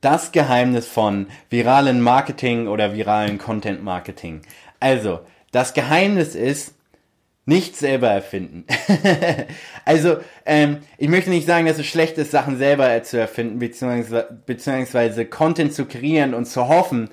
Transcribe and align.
Das 0.00 0.30
Geheimnis 0.30 0.86
von 0.86 1.26
viralen 1.50 2.00
Marketing 2.00 2.68
oder 2.68 2.94
viralen 2.94 3.38
Content 3.38 3.82
Marketing. 3.82 4.42
Also, 4.78 5.20
das 5.50 5.74
Geheimnis 5.74 6.34
ist, 6.34 6.74
nicht 7.46 7.76
selber 7.76 8.08
erfinden. 8.08 8.66
also, 9.86 10.18
ähm, 10.44 10.80
ich 10.98 11.08
möchte 11.08 11.30
nicht 11.30 11.46
sagen, 11.46 11.66
dass 11.66 11.78
es 11.78 11.86
schlecht 11.86 12.18
ist, 12.18 12.30
Sachen 12.30 12.58
selber 12.58 13.02
zu 13.02 13.18
erfinden, 13.18 13.58
beziehungsweise, 13.58 14.38
beziehungsweise 14.44 15.24
Content 15.24 15.72
zu 15.72 15.86
kreieren 15.86 16.34
und 16.34 16.44
zu 16.44 16.68
hoffen, 16.68 17.08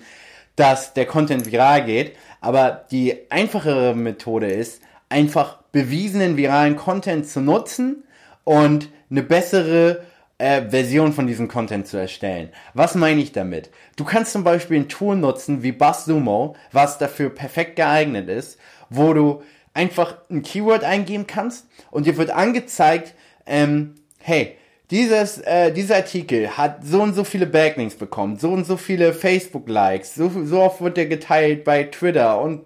dass 0.58 0.94
der 0.94 1.06
Content 1.06 1.50
viral 1.50 1.86
geht. 1.86 2.18
Aber 2.42 2.86
die 2.92 3.16
einfachere 3.32 3.96
Methode 3.96 4.48
ist, 4.48 4.82
einfach 5.08 5.60
bewiesenen 5.72 6.36
viralen 6.36 6.76
Content 6.76 7.28
zu 7.30 7.40
nutzen 7.40 8.04
und 8.44 8.90
eine 9.10 9.24
bessere 9.24 10.04
äh, 10.38 10.70
Version 10.70 11.14
von 11.14 11.28
diesem 11.28 11.48
Content 11.48 11.88
zu 11.88 11.98
erstellen. 11.98 12.50
Was 12.74 12.96
meine 12.96 13.22
ich 13.22 13.32
damit? 13.32 13.70
Du 13.96 14.04
kannst 14.04 14.32
zum 14.32 14.44
Beispiel 14.44 14.78
ein 14.78 14.90
Tool 14.90 15.16
nutzen 15.16 15.64
wie 15.64 15.72
BuzzSumo, 15.72 16.56
was 16.72 16.98
dafür 16.98 17.30
perfekt 17.30 17.76
geeignet 17.78 18.30
ist, 18.30 18.60
wo 18.90 19.14
du 19.14 19.44
einfach 19.74 20.18
ein 20.30 20.42
Keyword 20.42 20.84
eingeben 20.84 21.28
kannst 21.28 21.68
und 21.92 22.06
dir 22.06 22.18
wird 22.18 22.32
angezeigt, 22.32 23.14
ähm, 23.46 23.96
hey, 24.20 24.58
dieses, 24.92 25.40
äh, 25.40 25.72
dieser 25.72 25.98
Artikel 25.98 26.58
hat 26.58 26.86
so 26.86 27.02
und 27.02 27.14
so 27.16 27.24
viele 27.24 27.48
Backlinks 27.48 27.96
bekommen, 27.96 28.38
so 28.38 28.52
und 28.52 28.66
so 28.66 28.78
viele 28.78 29.14
Facebook-Likes, 29.14 30.16
so, 30.16 30.32
so 30.46 30.62
oft 30.62 30.82
wird 30.82 30.98
er 30.98 31.08
geteilt 31.08 31.64
bei 31.64 31.84
Twitter 31.86 32.40
und 32.40 32.66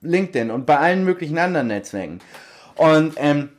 LinkedIn 0.00 0.50
und 0.50 0.66
bei 0.66 0.78
allen 0.78 1.04
möglichen 1.04 1.38
anderen 1.38 1.66
Netzwerken. 1.66 2.20
Und 2.76 3.14
ähm, 3.16 3.50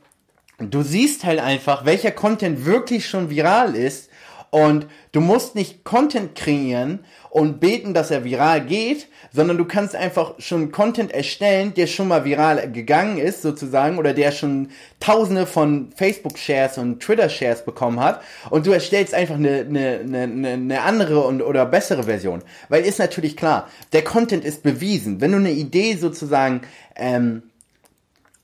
du 0.58 0.82
siehst 0.82 1.24
halt 1.24 1.40
einfach, 1.40 1.84
welcher 1.84 2.10
Content 2.10 2.64
wirklich 2.64 3.08
schon 3.08 3.30
viral 3.30 3.74
ist 3.74 4.10
und 4.50 4.86
du 5.12 5.20
musst 5.20 5.54
nicht 5.54 5.84
Content 5.84 6.34
kreieren 6.34 7.00
und 7.30 7.60
beten, 7.60 7.92
dass 7.92 8.10
er 8.10 8.24
viral 8.24 8.62
geht, 8.62 9.08
sondern 9.30 9.58
du 9.58 9.66
kannst 9.66 9.94
einfach 9.94 10.34
schon 10.38 10.72
Content 10.72 11.12
erstellen, 11.12 11.74
der 11.74 11.86
schon 11.86 12.08
mal 12.08 12.24
viral 12.24 12.72
gegangen 12.72 13.18
ist, 13.18 13.42
sozusagen, 13.42 13.98
oder 13.98 14.14
der 14.14 14.32
schon 14.32 14.70
tausende 15.00 15.46
von 15.46 15.90
Facebook-Shares 15.94 16.78
und 16.78 17.00
Twitter-Shares 17.00 17.64
bekommen 17.64 18.00
hat, 18.00 18.22
und 18.48 18.66
du 18.66 18.72
erstellst 18.72 19.12
einfach 19.12 19.34
eine, 19.34 19.60
eine, 19.60 20.00
eine, 20.00 20.48
eine 20.48 20.80
andere 20.80 21.20
und, 21.20 21.42
oder 21.42 21.66
bessere 21.66 22.04
Version. 22.04 22.42
Weil 22.70 22.84
ist 22.84 22.98
natürlich 22.98 23.36
klar, 23.36 23.68
der 23.92 24.02
Content 24.02 24.44
ist 24.44 24.62
bewiesen. 24.62 25.20
Wenn 25.20 25.32
du 25.32 25.38
eine 25.38 25.52
Idee 25.52 25.96
sozusagen 25.96 26.62
ähm, 26.96 27.42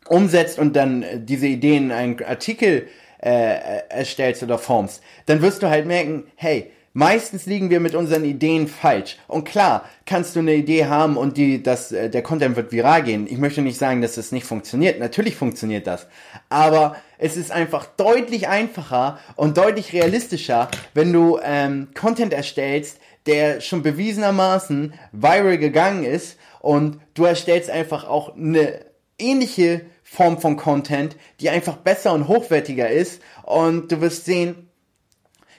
umsetzt 0.08 0.58
und 0.58 0.74
dann 0.76 1.02
äh, 1.02 1.20
diese 1.20 1.46
Ideen 1.46 1.86
in 1.86 1.92
einen 1.92 2.24
Artikel 2.24 2.88
äh, 3.18 3.88
erstellst 3.88 4.42
oder 4.42 4.58
formst, 4.58 5.02
dann 5.26 5.40
wirst 5.42 5.62
du 5.62 5.68
halt 5.68 5.86
merken, 5.86 6.24
hey, 6.36 6.70
meistens 6.92 7.46
liegen 7.46 7.70
wir 7.70 7.80
mit 7.80 7.94
unseren 7.94 8.24
Ideen 8.24 8.68
falsch. 8.68 9.18
Und 9.26 9.44
klar, 9.44 9.84
kannst 10.06 10.36
du 10.36 10.40
eine 10.40 10.54
Idee 10.54 10.86
haben 10.86 11.16
und 11.16 11.36
die, 11.36 11.62
das, 11.62 11.92
äh, 11.92 12.08
der 12.08 12.22
Content 12.22 12.56
wird 12.56 12.72
viral 12.72 13.02
gehen. 13.02 13.26
Ich 13.28 13.38
möchte 13.38 13.62
nicht 13.62 13.78
sagen, 13.78 14.00
dass 14.00 14.16
es 14.16 14.32
nicht 14.32 14.46
funktioniert. 14.46 14.98
Natürlich 14.98 15.36
funktioniert 15.36 15.86
das. 15.86 16.06
Aber 16.48 16.96
es 17.18 17.36
ist 17.36 17.50
einfach 17.50 17.86
deutlich 17.86 18.48
einfacher 18.48 19.18
und 19.36 19.56
deutlich 19.56 19.92
realistischer, 19.92 20.68
wenn 20.94 21.12
du 21.12 21.38
ähm, 21.42 21.88
Content 21.94 22.32
erstellst, 22.32 22.98
der 23.26 23.60
schon 23.60 23.82
bewiesenermaßen 23.82 24.94
viral 25.12 25.58
gegangen 25.58 26.04
ist 26.04 26.38
und 26.60 27.00
du 27.14 27.24
erstellst 27.24 27.70
einfach 27.70 28.06
auch 28.06 28.36
eine 28.36 28.80
ähnliche 29.24 29.86
Form 30.02 30.38
von 30.38 30.56
Content, 30.56 31.16
die 31.40 31.50
einfach 31.50 31.76
besser 31.76 32.12
und 32.12 32.28
hochwertiger 32.28 32.90
ist. 32.90 33.22
Und 33.42 33.90
du 33.90 34.00
wirst 34.00 34.24
sehen, 34.24 34.68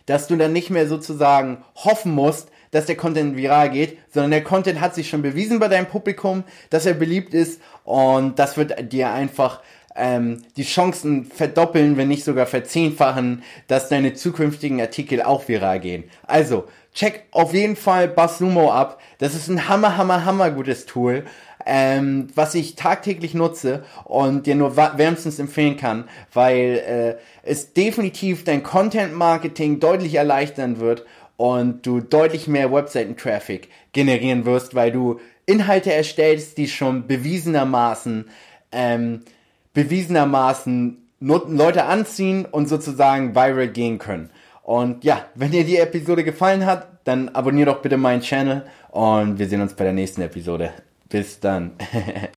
dass 0.05 0.27
du 0.27 0.35
dann 0.35 0.53
nicht 0.53 0.69
mehr 0.69 0.87
sozusagen 0.87 1.63
hoffen 1.75 2.11
musst, 2.13 2.49
dass 2.71 2.85
der 2.85 2.97
Content 2.97 3.35
viral 3.37 3.71
geht, 3.71 3.97
sondern 4.13 4.31
der 4.31 4.43
Content 4.43 4.81
hat 4.81 4.93
sich 4.93 5.09
schon 5.09 5.21
bewiesen 5.21 5.59
bei 5.59 5.67
deinem 5.67 5.87
Publikum, 5.87 6.43
dass 6.69 6.85
er 6.85 6.93
beliebt 6.93 7.33
ist. 7.33 7.61
Und 7.83 8.37
das 8.37 8.57
wird 8.57 8.91
dir 8.91 9.11
einfach 9.11 9.61
ähm, 9.95 10.41
die 10.57 10.63
Chancen 10.63 11.25
verdoppeln, 11.25 11.97
wenn 11.97 12.07
nicht 12.07 12.23
sogar 12.23 12.45
verzehnfachen, 12.45 13.43
dass 13.67 13.89
deine 13.89 14.13
zukünftigen 14.13 14.79
Artikel 14.81 15.21
auch 15.21 15.47
viral 15.47 15.79
gehen. 15.79 16.05
Also, 16.27 16.65
check 16.93 17.23
auf 17.31 17.53
jeden 17.53 17.75
Fall 17.75 18.07
BuzzSumo 18.07 18.71
ab. 18.71 18.99
Das 19.19 19.35
ist 19.35 19.47
ein 19.47 19.67
hammer, 19.67 19.97
hammer, 19.97 20.25
hammer 20.25 20.51
gutes 20.51 20.85
Tool 20.85 21.23
ähm, 21.65 22.27
was 22.35 22.55
ich 22.55 22.75
tagtäglich 22.75 23.33
nutze 23.33 23.83
und 24.03 24.45
dir 24.45 24.55
nur 24.55 24.77
wärmstens 24.77 25.39
empfehlen 25.39 25.77
kann, 25.77 26.07
weil 26.33 26.83
äh, 26.87 27.15
es 27.43 27.73
definitiv 27.73 28.43
dein 28.43 28.63
Content-Marketing 28.63 29.79
deutlich 29.79 30.15
erleichtern 30.15 30.79
wird 30.79 31.05
und 31.37 31.85
du 31.85 31.99
deutlich 31.99 32.47
mehr 32.47 32.71
Webseiten-Traffic 32.71 33.69
generieren 33.93 34.45
wirst, 34.45 34.75
weil 34.75 34.91
du 34.91 35.19
Inhalte 35.47 35.91
erstellst, 35.91 36.57
die 36.57 36.67
schon 36.67 37.07
bewiesenermaßen 37.07 38.29
ähm, 38.71 39.21
bewiesenermaßen 39.75 40.97
Leute 41.19 41.85
anziehen 41.85 42.45
und 42.45 42.67
sozusagen 42.67 43.35
viral 43.35 43.67
gehen 43.67 43.99
können. 43.99 44.31
Und 44.63 45.03
ja, 45.03 45.25
wenn 45.35 45.51
dir 45.51 45.63
die 45.63 45.77
Episode 45.77 46.23
gefallen 46.23 46.65
hat, 46.65 46.87
dann 47.03 47.29
abonnier 47.29 47.67
doch 47.67 47.83
bitte 47.83 47.97
meinen 47.97 48.21
Channel 48.21 48.65
und 48.89 49.37
wir 49.37 49.47
sehen 49.47 49.61
uns 49.61 49.75
bei 49.75 49.83
der 49.83 49.93
nächsten 49.93 50.21
Episode. 50.21 50.71
Bis 51.07 51.39
dann. 51.39 51.73